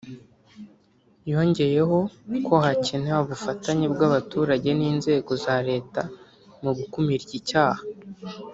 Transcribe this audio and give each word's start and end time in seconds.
yongeyeho 1.31 1.97
ko 2.45 2.53
hakenewe 2.65 3.19
ubufatanye 3.23 3.85
bw’abaturage 3.93 4.69
n’inzego 4.79 5.31
za 5.45 5.55
Leta 5.69 6.01
mu 6.63 6.71
gukumira 6.77 7.21
iki 7.27 7.39
cyaha 7.49 7.83